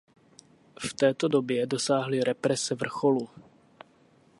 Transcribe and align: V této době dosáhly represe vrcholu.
V 0.87 0.93
této 0.93 1.27
době 1.27 1.65
dosáhly 1.65 2.23
represe 2.23 2.75
vrcholu. 2.75 3.29